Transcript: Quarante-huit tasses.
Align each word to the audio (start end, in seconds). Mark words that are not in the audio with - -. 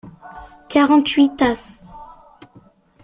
Quarante-huit 0.67 1.37
tasses. 1.37 1.85